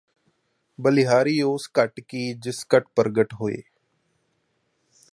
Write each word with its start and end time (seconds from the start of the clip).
ਬਲਿਹਾਰੀ 0.79 1.41
ਉਸ 1.41 1.69
ਘਟ 1.79 1.99
ਕੀ 1.99 2.33
ਜਿਸ 2.33 2.65
ਘਟ 2.75 2.87
ਪਰਗਟ 2.95 3.33
ਹੋਇ 3.33 3.61